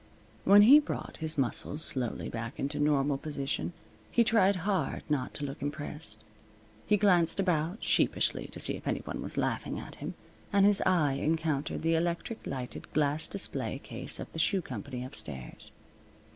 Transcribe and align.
When 0.45 0.63
he 0.63 0.79
brought 0.79 1.17
his 1.17 1.37
muscles 1.37 1.83
slowly 1.85 2.27
back 2.27 2.59
into 2.59 2.79
normal 2.79 3.19
position 3.19 3.71
he 4.09 4.23
tried 4.23 4.55
hard 4.65 5.03
not 5.11 5.35
to 5.35 5.45
look 5.45 5.61
impressed. 5.61 6.23
He 6.87 6.97
glanced 6.97 7.39
about, 7.39 7.83
sheepishly, 7.83 8.47
to 8.47 8.59
see 8.59 8.73
if 8.73 8.87
any 8.87 9.01
one 9.01 9.21
was 9.21 9.37
laughing 9.37 9.79
at 9.79 9.97
him, 9.97 10.15
and 10.51 10.65
his 10.65 10.81
eye 10.87 11.13
encountered 11.21 11.83
the 11.83 11.93
electric 11.93 12.47
lighted 12.47 12.91
glass 12.93 13.27
display 13.27 13.77
case 13.77 14.19
of 14.19 14.31
the 14.33 14.39
shoe 14.39 14.63
company 14.63 15.05
upstairs. 15.05 15.71